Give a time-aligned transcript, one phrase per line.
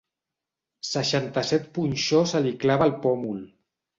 [0.91, 3.45] Seixanta-set punxó se li clava al pòmul.